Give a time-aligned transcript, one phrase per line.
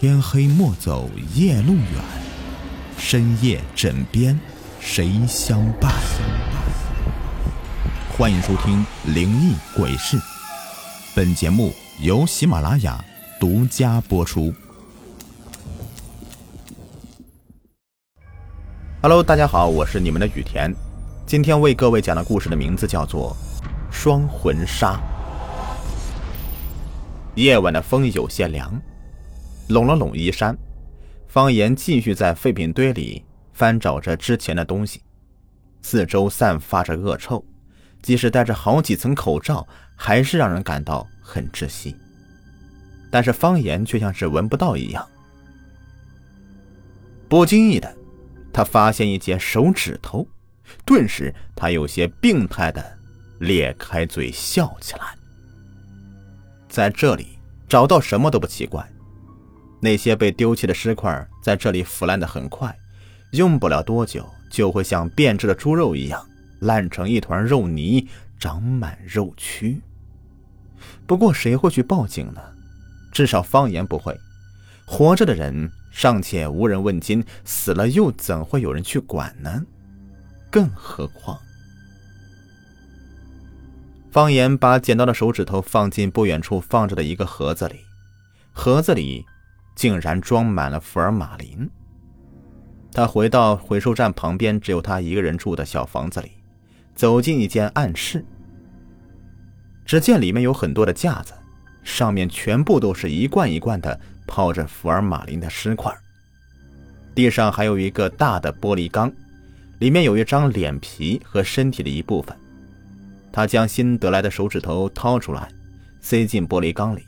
[0.00, 1.84] 天黑莫走夜路远，
[2.96, 4.38] 深夜枕边
[4.78, 5.92] 谁相伴？
[8.16, 10.16] 欢迎收听《灵异鬼事》，
[11.16, 13.04] 本节目由喜马拉雅
[13.40, 14.54] 独家播出。
[19.02, 20.72] Hello，大家好，我是你们的雨田，
[21.26, 23.36] 今天为各位讲的故事的名字叫做
[23.92, 24.92] 《双魂杀》。
[27.34, 28.80] 夜晚的风有些凉，
[29.68, 30.56] 拢了拢衣衫，
[31.26, 35.02] 方言继续在废品堆里翻找着之前的东西，
[35.82, 37.44] 四周散发着恶臭，
[38.02, 41.96] 即使戴着好几层口罩，还是让人感到很窒息。
[43.10, 45.06] 但是方言却像是闻不到一样。
[47.28, 47.94] 不经意的，
[48.52, 50.26] 他发现一截手指头，
[50.84, 52.98] 顿时他有些病态的
[53.40, 55.14] 咧开嘴笑起来。
[56.68, 57.38] 在这里
[57.68, 58.86] 找到什么都不奇怪，
[59.80, 62.76] 那些被丢弃的尸块在这里腐烂的很快，
[63.32, 66.26] 用不了多久就会像变质的猪肉一样
[66.60, 69.80] 烂成一团肉泥，长满肉蛆。
[71.06, 72.40] 不过谁会去报警呢？
[73.12, 74.16] 至少方言不会。
[74.86, 79.64] 活着的人尚且无人问津，死了又怎会有人去管呢？
[80.50, 81.38] 更何况……
[84.10, 87.80] 方言把捡到的手指头放进不远处放着的一个盒子里，
[88.52, 89.26] 盒子里
[89.78, 91.70] 竟然装满了福尔马林。
[92.92, 96.32] 他回到回收站旁边只有他一个人住的小房子里，
[96.96, 98.24] 走进一间暗室。
[99.86, 101.32] 只见里面有很多的架子，
[101.84, 105.96] 上面全部都是一罐一罐的泡着福尔马林的尸块。
[107.14, 109.12] 地上还有一个大的玻璃缸，
[109.78, 112.36] 里面有一张脸皮和身体的一部分。
[113.30, 115.48] 他将新得来的手指头掏出来，
[116.00, 117.07] 塞进玻璃缸里。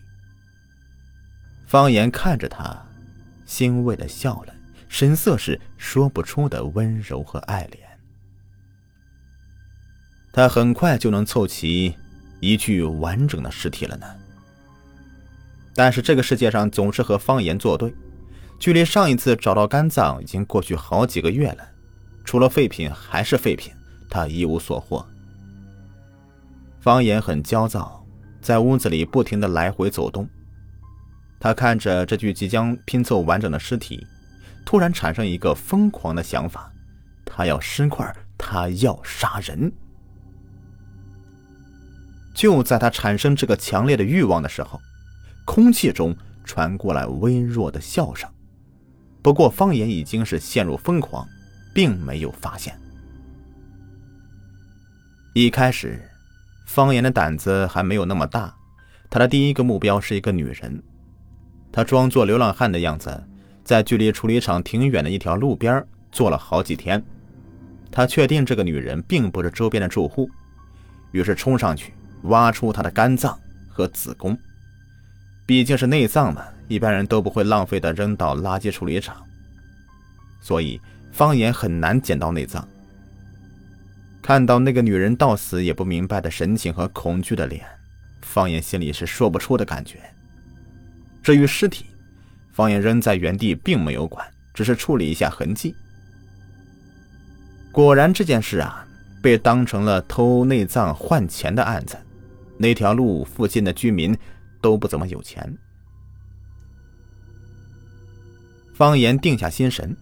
[1.70, 2.84] 方言看着他，
[3.46, 4.52] 欣慰的笑了，
[4.88, 7.78] 神色是说不出的温柔和爱怜。
[10.32, 11.94] 他很快就能凑齐
[12.40, 14.06] 一具完整的尸体了呢。
[15.72, 17.94] 但是这个世界上总是和方言作对，
[18.58, 21.64] 距离上一次找到肝脏已经过去好几个月了，
[22.24, 23.72] 除了废品还是废品，
[24.08, 25.06] 他一无所获。
[26.80, 28.04] 方言很焦躁，
[28.42, 30.28] 在屋子里不停的来回走动。
[31.40, 34.06] 他看着这具即将拼凑完整的尸体，
[34.64, 36.70] 突然产生一个疯狂的想法：
[37.24, 39.72] 他要尸块，他要杀人。
[42.34, 44.78] 就在他产生这个强烈的欲望的时候，
[45.46, 46.14] 空气中
[46.44, 48.30] 传过来微弱的笑声。
[49.22, 51.26] 不过方言已经是陷入疯狂，
[51.74, 52.78] 并没有发现。
[55.34, 56.00] 一开始。
[56.66, 58.54] 方言的胆子还没有那么大，
[59.10, 60.80] 他的第一个目标是一个女人。
[61.72, 63.22] 他装作流浪汉的样子，
[63.64, 67.02] 在距离处理厂挺远的一条路边坐了好几天。
[67.90, 70.30] 他确定这个女人并不是周边的住户，
[71.12, 71.92] 于是冲上去
[72.22, 73.38] 挖出她的肝脏
[73.68, 74.36] 和子宫。
[75.46, 79.16] 毕竟是内脏嘛，一般人都不会浪费的扔到垃圾处理厂，
[80.40, 82.66] 所以方言很难捡到内脏。
[84.22, 87.64] 看到那个女人到死也不明白的神情和恐惧的脸，
[88.22, 89.98] 方言心里是说不出的感觉。
[91.22, 91.86] 至于尸体，
[92.52, 95.74] 方言扔在原地并没有管，只是处理一下痕迹。
[97.72, 98.86] 果然这件事啊，
[99.22, 101.96] 被当成了偷内脏换钱的案子。
[102.58, 104.16] 那条路附近的居民
[104.60, 105.56] 都不怎么有钱。
[108.74, 109.96] 方言定下心神，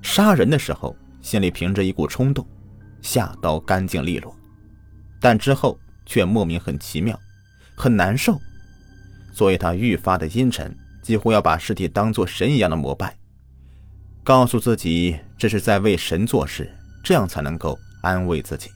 [0.00, 2.46] 杀人的时候心里凭着一股冲动。
[3.02, 4.34] 下刀干净利落，
[5.20, 7.18] 但之后却莫名很奇妙，
[7.76, 8.40] 很难受，
[9.32, 13.16] 所以他愈发的阴沉，几乎要把尸体当做神一样的膜拜，
[14.22, 16.70] 告诉自己这是在为神做事，
[17.02, 18.70] 这样才能够安慰自己。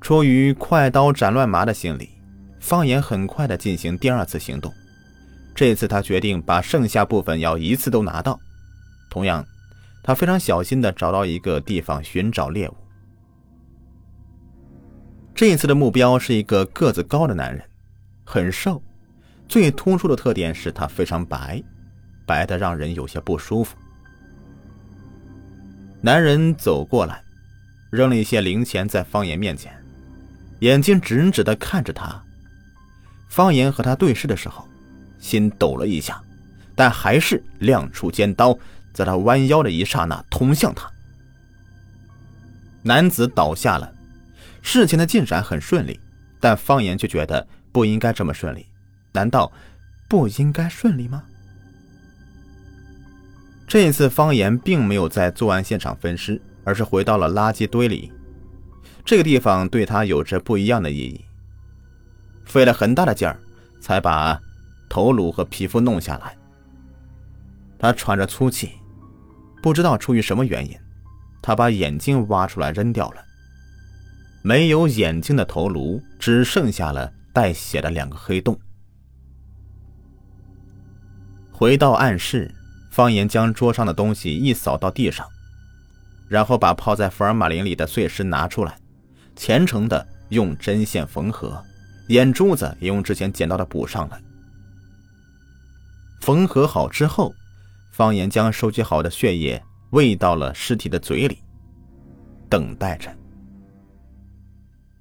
[0.00, 2.10] 出于快刀斩乱麻的心理，
[2.60, 4.74] 方言很快的进行第二次行动，
[5.54, 8.38] 这次他决定把剩下部分要一次都拿到，
[9.08, 9.46] 同样。
[10.04, 12.76] 他非常小心的找到一个地方寻找猎物。
[15.34, 17.64] 这一次的目标是一个个子高的男人，
[18.24, 18.82] 很瘦，
[19.48, 21.62] 最突出的特点是他非常白，
[22.26, 23.76] 白的让人有些不舒服。
[26.00, 27.22] 男人走过来，
[27.90, 29.72] 扔了一些零钱在方言面前，
[30.60, 32.22] 眼睛直直的看着他。
[33.28, 34.68] 方言和他对视的时候，
[35.18, 36.20] 心抖了一下，
[36.74, 38.56] 但还是亮出尖刀。
[38.92, 40.86] 在他弯腰的一刹那，捅向他。
[42.82, 43.90] 男子倒下了。
[44.62, 46.00] 事情的进展很顺利，
[46.40, 48.66] 但方言却觉得不应该这么顺利。
[49.12, 49.52] 难道
[50.08, 51.22] 不应该顺利吗？
[53.66, 58.10] 这一次，方言并没有在作案现场分尸，而是回到了垃圾堆里。
[59.04, 61.24] 这个地方对他有着不一样的意义。
[62.44, 63.38] 费了很大的劲儿，
[63.80, 64.40] 才把
[64.88, 66.36] 头颅和皮肤弄下来。
[67.78, 68.72] 他喘着粗气，
[69.62, 70.76] 不知道出于什么原因，
[71.40, 73.24] 他把眼睛挖出来扔掉了。
[74.42, 78.58] 没有眼睛的头颅，只剩下了带血的两个黑洞。
[81.50, 82.52] 回到暗室，
[82.90, 85.24] 方言将桌上的东西一扫到地上，
[86.28, 88.76] 然后把泡在福尔马林里的碎尸拿出来，
[89.36, 91.62] 虔诚的用针线缝合，
[92.08, 94.20] 眼珠子也用之前捡到的补上了。
[96.20, 97.32] 缝合好之后，
[97.92, 101.38] 方言将收集好的血液喂到了尸体的嘴里，
[102.48, 103.08] 等待着。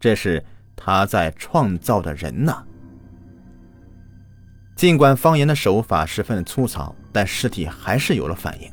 [0.02, 0.44] 这是
[0.76, 2.62] 他在创造的人呐。
[4.76, 8.70] 尽管方言的手法十分粗糙，但尸体还是有了反应。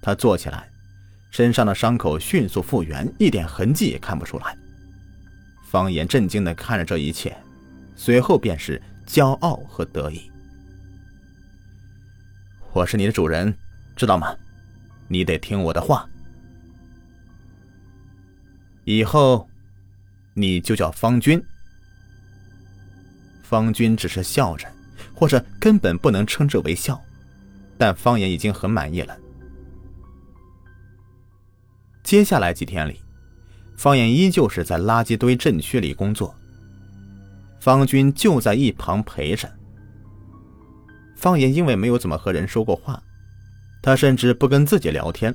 [0.00, 0.70] 他坐起来，
[1.30, 4.56] 身上的伤口迅速复原，一点痕迹也看不出来。
[5.64, 7.36] 方言震惊地看着这一切，
[7.94, 10.30] 随后便是骄傲和得意
[12.72, 13.54] ：“我是你的主人，
[13.94, 14.34] 知道吗？
[15.08, 16.08] 你得听我的话。
[18.84, 19.47] 以后，
[20.38, 21.42] 你就叫方军。”
[23.42, 24.66] 方军只是笑着。
[25.14, 27.00] 或者根本不能称之为笑，
[27.76, 29.16] 但方言已经很满意了。
[32.04, 33.00] 接下来几天里，
[33.76, 36.32] 方言依旧是在垃圾堆镇区里工作。
[37.58, 39.52] 方军就在一旁陪着。
[41.16, 43.02] 方言因为没有怎么和人说过话，
[43.82, 45.34] 他甚至不跟自己聊天，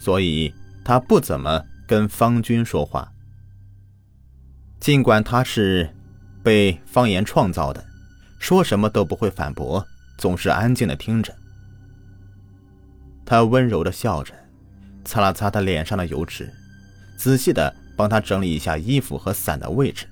[0.00, 0.52] 所以
[0.84, 3.08] 他不怎么跟方军说话。
[4.78, 5.88] 尽管他是
[6.42, 7.84] 被方言创造的。
[8.38, 9.84] 说什么都不会反驳，
[10.18, 11.34] 总是安静的听着。
[13.24, 14.32] 他温柔的笑着，
[15.04, 16.52] 擦了擦他脸上的油脂，
[17.16, 20.06] 仔细的帮他整理一下衣服和伞的位置，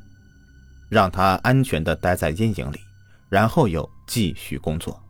[0.88, 2.80] 让他安全的待在阴影里，
[3.28, 5.00] 然后又继续工作。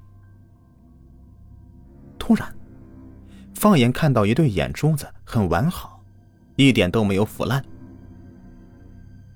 [2.19, 2.53] 突然，
[3.55, 6.03] 方言看到一对眼珠子很完好，
[6.57, 7.65] 一点都没有腐烂，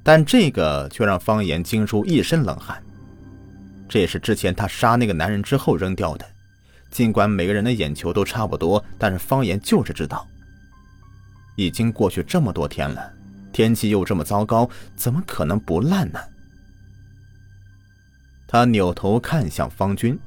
[0.08, 2.82] 但这个却让方言惊出一身冷汗。
[3.86, 6.24] 这也是之前他杀那个男人之后扔掉的。
[6.90, 10.26] 尽管每个人的眼球都差不多，但是方言就是知道，
[11.56, 13.12] 已经过去这么多天了，
[13.52, 14.66] 天气又这么糟糕，
[14.96, 16.18] 怎么可能不烂呢？
[18.46, 20.18] 他扭头看向方军，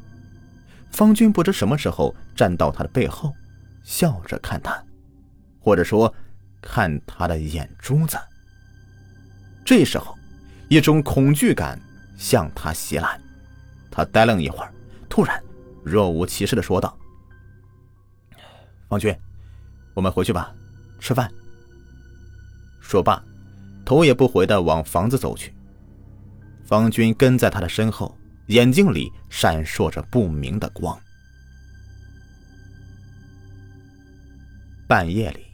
[0.91, 3.33] 方军不知什么时候站到他的背后，
[3.81, 4.79] 笑着看他，
[5.59, 6.13] 或者说，
[6.61, 8.15] 看他的眼珠子。
[9.71, 10.19] 这时候，
[10.67, 11.79] 一种恐惧感
[12.17, 13.17] 向他袭来。
[13.89, 14.73] 他呆愣一会儿，
[15.07, 15.41] 突然
[15.81, 16.93] 若无其事的说道
[18.89, 19.17] ：“方军，
[19.93, 20.53] 我们回去吧，
[20.99, 21.31] 吃饭。”
[22.83, 23.23] 说罢，
[23.85, 25.53] 头也不回的往房子走去。
[26.65, 28.13] 方军跟在他的身后，
[28.47, 30.99] 眼睛里闪烁着不明的光。
[34.85, 35.45] 半夜里，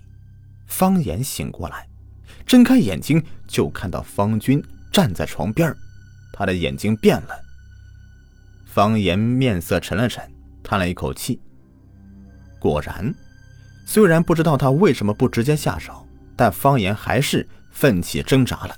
[0.65, 1.87] 方言醒过来，
[2.47, 5.73] 睁开眼睛就看到方军站在床边
[6.33, 7.39] 他的眼睛变了。
[8.65, 10.23] 方言面色沉了沉，
[10.61, 11.39] 叹了一口气。
[12.59, 13.13] 果然，
[13.85, 18.75] 虽然不知道他为什么不直接下手，但方言还是奋起挣扎了。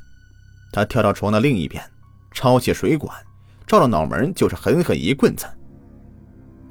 [0.72, 1.84] 他跳到床的另一边，
[2.32, 3.18] 抄起水管，
[3.66, 5.46] 照着脑门就是狠狠一棍子。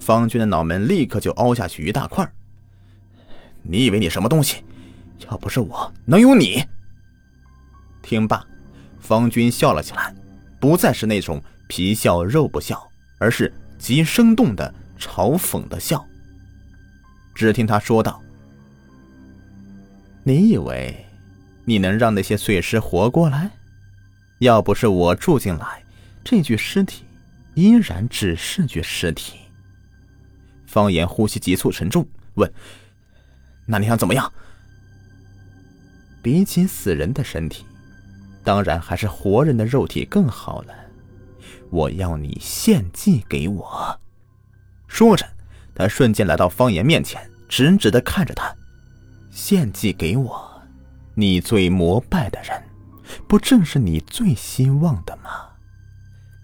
[0.00, 2.26] 方军的脑门立刻就凹下去一大块。
[3.62, 4.64] 你以为你什么东西？
[5.28, 6.64] 要不是我，能有你？
[8.08, 8.42] 听罢，
[8.98, 10.14] 方军笑了起来，
[10.58, 12.82] 不再是那种皮笑肉不笑。
[13.20, 16.06] 而是极生动的嘲讽的笑。
[17.34, 18.22] 只听他说道
[20.22, 21.04] ：“你以为
[21.64, 23.50] 你能让那些碎尸活过来？
[24.38, 25.82] 要不是我住进来，
[26.24, 27.02] 这具尸体
[27.54, 29.40] 依然只是具尸体。”
[30.64, 32.48] 方言呼吸急促沉重，问
[33.66, 34.32] ：“那你想怎么样？”
[36.22, 37.66] 比起死人的身体，
[38.44, 40.74] 当然还是活人的肉体更好了。
[41.70, 44.00] 我要你献祭给我。
[44.86, 45.26] 说着，
[45.74, 48.54] 他瞬间来到方言面前，直直的看着他
[49.30, 50.62] ：“献祭给我，
[51.14, 52.62] 你最膜拜的人，
[53.26, 55.30] 不正是你最希望的吗？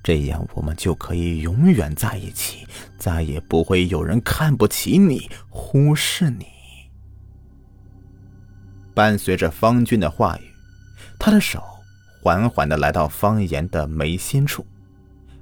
[0.03, 2.67] 这样我们就可以永远在一起，
[2.99, 6.47] 再也不会有人看不起你、忽视你。”
[8.93, 10.43] 伴随着方军的话语，
[11.19, 11.65] 他的手
[12.25, 14.67] 缓缓的来到方言的眉心处。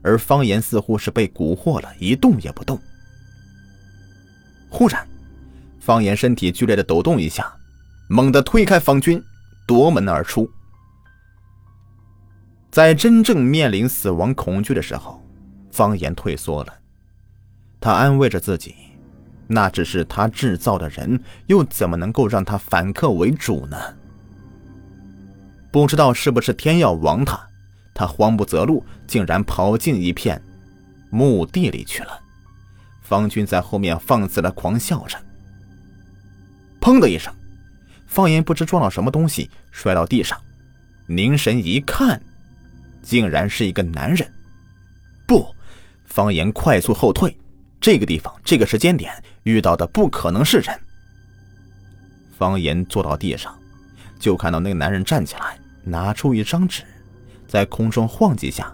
[0.03, 2.77] 而方言似乎是被蛊惑了，一动也不动。
[4.69, 5.07] 忽然，
[5.79, 7.55] 方言身体剧烈的抖动一下，
[8.09, 9.23] 猛地推开方军，
[9.65, 10.51] 夺门而出。
[12.73, 15.23] 在真正面临死亡恐惧的时候，
[15.71, 16.75] 方言退缩了。
[17.81, 18.75] 他安慰着自己，
[19.47, 23.77] 那只是他制造的人，又怎么能够让他反客为主呢？
[25.73, 27.41] 不知道是不是天要亡他，
[27.93, 30.41] 他慌不择路，竟然跑进一片
[31.11, 32.21] 墓地里去了。
[33.03, 35.19] 方军在后面放肆的狂笑着。
[36.81, 37.35] 砰的一声，
[38.07, 40.39] 方言不知撞到什么东西，摔到地上，
[41.07, 42.23] 凝神一看。
[43.03, 44.33] 竟然是一个男人！
[45.27, 45.53] 不，
[46.05, 47.37] 方言快速后退。
[47.81, 49.13] 这个地方，这个时间点
[49.43, 50.81] 遇到的不可能是人。
[52.39, 53.59] 方言坐到地上，
[54.21, 56.83] 就看到那个男人站起来，拿出一张纸，
[57.47, 58.73] 在空中晃几下，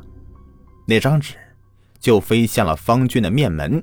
[0.87, 1.35] 那张纸
[1.99, 3.83] 就飞向了方军的面门，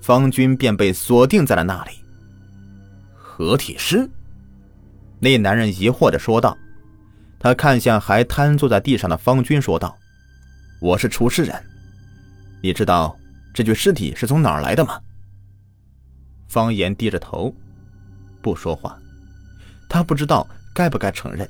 [0.00, 1.92] 方军便被锁定在了那里。
[3.14, 4.08] 合体师？
[5.18, 6.56] 那男人疑惑的说道。
[7.38, 9.96] 他看向还瘫坐在地上的方军，说道
[10.80, 11.54] ：“我是厨师人，
[12.62, 13.16] 你知道
[13.52, 14.98] 这具尸体是从哪儿来的吗？”
[16.48, 17.54] 方言低着头，
[18.40, 18.98] 不说话。
[19.88, 21.48] 他不知道该不该承认。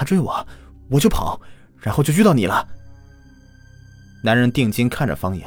[0.00, 0.46] 他追我，
[0.88, 1.38] 我就跑，
[1.78, 2.66] 然后就遇到你了。
[4.24, 5.46] 男人定睛看着方言，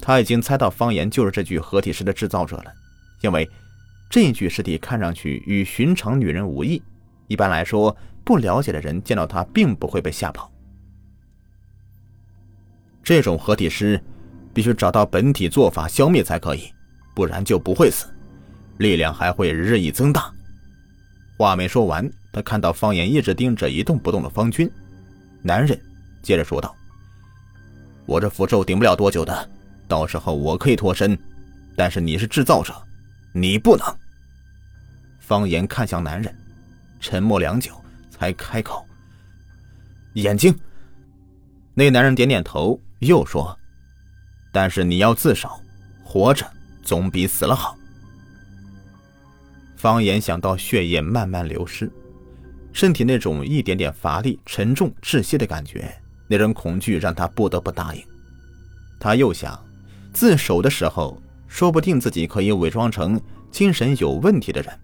[0.00, 2.72] 他已经猜到方言就是这具合体尸的制造者了，
[3.20, 3.46] 因为
[4.08, 6.82] 这具尸体看上去与寻常女人无异。
[7.26, 10.50] 一般来说，不了解的人见到他并不会被吓跑。
[13.02, 14.02] 这种合体尸
[14.54, 16.72] 必须找到本体做法消灭才可以，
[17.14, 18.06] 不然就不会死，
[18.78, 20.32] 力量还会日益增大。
[21.36, 24.68] 话没说完，他看到方言一直盯着一动不动的方军，
[25.40, 25.80] 男人
[26.20, 26.74] 接着说道
[28.06, 29.48] ：“我这符咒顶不了多久的，
[29.86, 31.16] 到时候我可以脱身，
[31.76, 32.74] 但是你是制造者，
[33.32, 33.86] 你不能。”
[35.20, 36.34] 方言看向男人。
[37.00, 37.70] 沉默良久，
[38.10, 38.84] 才开口
[40.14, 40.52] ：“眼睛。”
[41.74, 43.56] 那男人点点头，又说
[44.50, 45.50] ：“但是你要自首，
[46.02, 46.50] 活着
[46.82, 47.76] 总比死了好。”
[49.76, 51.92] 方言想到血液慢慢流失，
[52.74, 55.96] 身体那种一点点乏力、沉重、窒息的感觉，
[56.28, 58.04] 那种恐惧让他不得不答应。
[58.98, 59.58] 他又想，
[60.12, 63.18] 自首的时候，说不定自己可以伪装成
[63.50, 64.80] 精神有问题的人。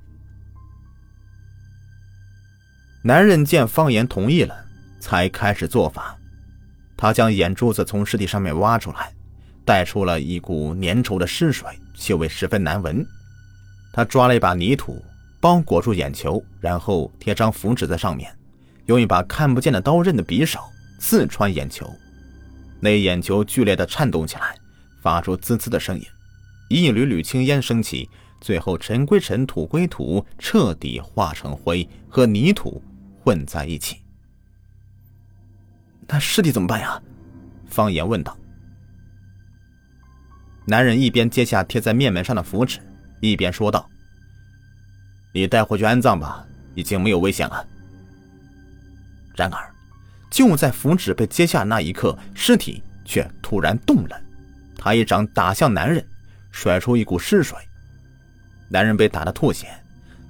[3.02, 4.54] 男人见方言同意了，
[5.00, 6.16] 才开始做法。
[6.96, 9.12] 他将眼珠子从尸体上面挖出来，
[9.64, 13.04] 带出了一股粘稠的尸水，气味十分难闻。
[13.92, 15.02] 他抓了一把泥土，
[15.40, 18.30] 包裹住眼球，然后贴张符纸在上面，
[18.86, 20.60] 用一把看不见的刀刃的匕首
[20.98, 21.90] 刺穿眼球。
[22.80, 24.54] 那眼球剧烈的颤动起来，
[25.02, 26.04] 发出滋滋的声音，
[26.68, 28.08] 一缕缕青烟升起，
[28.40, 32.82] 最后尘归尘，土归土，彻底化成灰和泥土。
[33.22, 34.00] 混在一起，
[36.08, 37.00] 那尸体怎么办呀？
[37.66, 38.34] 方言问道。
[40.64, 42.80] 男人一边揭下贴在面门上的符纸，
[43.20, 43.86] 一边说道
[45.32, 46.44] ：“你带回去安葬吧，
[46.74, 47.66] 已经没有危险了。”
[49.36, 49.70] 然而，
[50.30, 54.20] 就在符纸被揭下那一刻，尸体却突然动了，
[54.76, 56.04] 他一掌打向男人，
[56.50, 57.56] 甩出一股尸水，
[58.68, 59.68] 男人被打得吐血。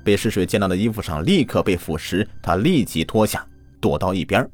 [0.03, 2.27] 被尸水溅到的衣服上，立刻被腐蚀。
[2.41, 3.47] 他立即脱下，
[3.83, 4.49] 躲到一边，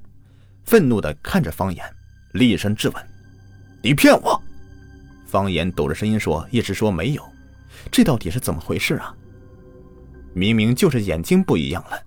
[0.64, 1.84] 愤怒地看着方言，
[2.32, 3.06] 厉声质问
[3.80, 4.42] ：“你骗我！”
[5.24, 7.22] 方言抖着声音说：“一直说没有，
[7.92, 9.14] 这到底是怎么回事啊？
[10.36, 11.98] 明明就是眼睛不一样了。”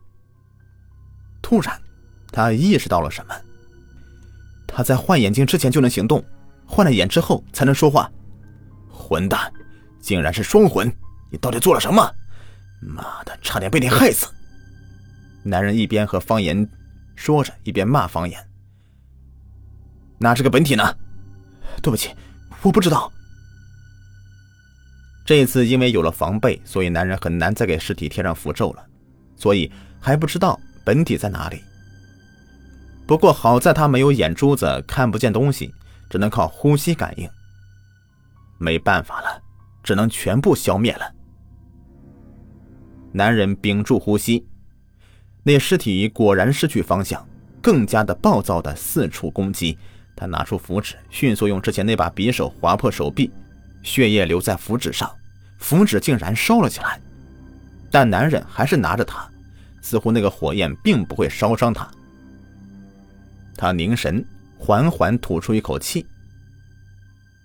[1.41, 1.81] 突然，
[2.31, 3.33] 他意识到了什么。
[4.67, 6.23] 他在换眼睛之前就能行动，
[6.63, 8.09] 换了眼之后才能说话。
[8.87, 9.51] 混蛋，
[9.99, 10.87] 竟然是双魂！
[11.31, 12.07] 你到底做了什么？
[12.81, 14.27] 妈的，差点被你害死！
[15.41, 16.69] 男人一边和方言
[17.15, 18.39] 说着，一边骂方言
[20.19, 20.95] ：“那这个本体呢
[21.81, 22.13] ？”“对不起，
[22.61, 23.11] 我不知道。”
[25.29, 28.83] 这一次因为有了防备，所以男人很难再给尸体贴上符咒了，
[29.35, 31.61] 所以还不知道本体在哪里。
[33.05, 35.71] 不过好在他没有眼珠子，看不见东西，
[36.09, 37.29] 只能靠呼吸感应。
[38.57, 39.39] 没办法了，
[39.83, 41.13] 只能全部消灭了。
[43.11, 44.47] 男人屏住呼吸，
[45.43, 47.23] 那尸体果然失去方向，
[47.61, 49.77] 更加的暴躁的四处攻击。
[50.15, 53.31] 他拿出符纸，迅速用之前那把匕首划破手臂，
[53.83, 55.07] 血液流在符纸上，
[55.59, 56.99] 符纸竟然烧了起来。
[57.91, 59.29] 但男人还是拿着它，
[59.81, 61.89] 似乎那个火焰并不会烧伤他。
[63.55, 64.23] 他凝神，
[64.57, 66.05] 缓缓吐出一口气。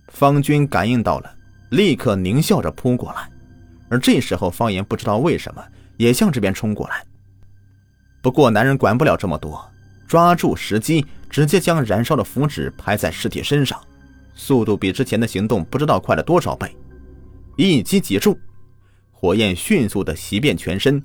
[0.09, 1.35] 方军感应到了，
[1.71, 3.29] 立刻狞笑着扑过来。
[3.89, 5.65] 而这时候，方言不知道为什么
[5.97, 7.05] 也向这边冲过来。
[8.21, 9.65] 不过，男人管不了这么多，
[10.07, 13.81] 抓住时机，直接将燃烧的符纸拍在尸体身上，
[14.35, 16.77] 速度比之前的行动不知道快了多少倍。
[17.57, 18.37] 一击即中，
[19.13, 21.03] 火焰迅速的袭遍全身。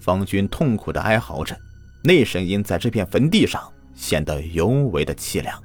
[0.00, 1.58] 方军痛苦的哀嚎着，
[2.02, 3.62] 那声音在这片坟地上
[3.94, 5.62] 显得尤为的凄凉。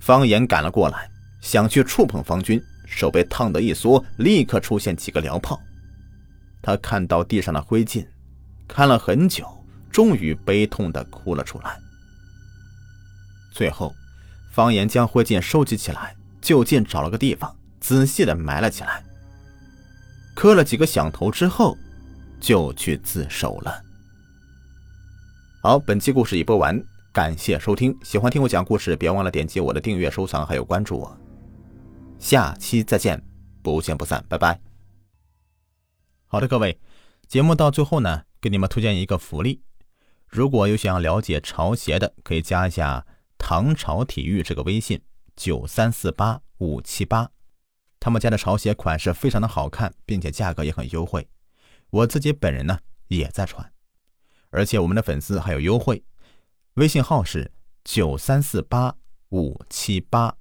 [0.00, 2.62] 方言赶了过来，想去触碰方军。
[2.86, 5.58] 手被烫得一缩，立刻出现几个燎泡。
[6.62, 8.06] 他看到地上的灰烬，
[8.68, 9.46] 看了很久，
[9.90, 11.78] 终于悲痛地哭了出来。
[13.52, 13.92] 最后，
[14.52, 19.04] 方言将灰烬收集起来，就近找了个地方，仔细的埋了起来。
[20.34, 21.76] 磕了几个响头之后，
[22.40, 23.78] 就去自首了。
[25.62, 27.94] 好，本期故事已播完，感谢收听。
[28.02, 31.14] 喜欢听我讲故事，别忘了点击我的订阅、收藏，还有关注我。
[32.18, 33.22] 下期再见，
[33.62, 34.58] 不见不散，拜拜。
[36.26, 36.80] 好的，各位，
[37.28, 39.62] 节目到最后呢，给你们推荐一个福利。
[40.26, 43.04] 如果有想要了解潮鞋的，可以加一下
[43.36, 45.02] 唐朝体育这个微信
[45.36, 47.30] 九三四八五七八，
[48.04, 51.26] 他们家的潮鞋款式非常的好看，并且价格也很优惠。
[51.88, 53.72] 我自己本人呢也在穿，
[54.50, 56.04] 而且我们的粉丝还有优惠，
[56.74, 57.50] 微信号是
[57.82, 58.94] 九三四八
[59.30, 60.36] 五七八。